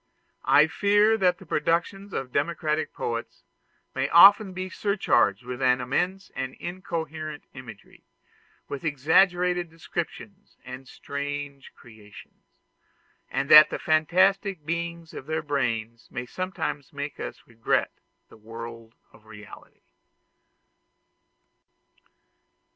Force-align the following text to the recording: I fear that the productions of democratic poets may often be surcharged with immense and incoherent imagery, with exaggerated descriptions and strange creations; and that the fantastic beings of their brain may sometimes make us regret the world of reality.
I 0.49 0.65
fear 0.65 1.15
that 1.19 1.37
the 1.37 1.45
productions 1.45 2.11
of 2.11 2.31
democratic 2.31 2.91
poets 2.91 3.43
may 3.93 4.09
often 4.09 4.51
be 4.51 4.67
surcharged 4.67 5.45
with 5.45 5.61
immense 5.61 6.31
and 6.35 6.55
incoherent 6.55 7.43
imagery, 7.53 8.03
with 8.67 8.83
exaggerated 8.83 9.69
descriptions 9.69 10.57
and 10.65 10.87
strange 10.87 11.71
creations; 11.75 12.47
and 13.29 13.47
that 13.51 13.69
the 13.69 13.77
fantastic 13.77 14.65
beings 14.65 15.13
of 15.13 15.27
their 15.27 15.43
brain 15.43 15.99
may 16.09 16.25
sometimes 16.25 16.91
make 16.91 17.19
us 17.19 17.43
regret 17.45 17.91
the 18.27 18.37
world 18.37 18.95
of 19.13 19.27
reality. 19.27 19.81